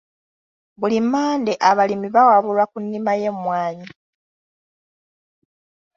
Buli 0.79 0.97
Mmande, 1.03 1.53
abalimi 1.69 2.07
bawabulwa 2.15 2.63
ku 2.71 2.77
nnima 2.83 3.11
y'emmwanyi 3.21 3.87